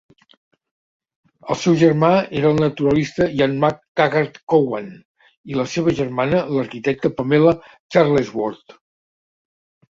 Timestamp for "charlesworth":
7.71-8.79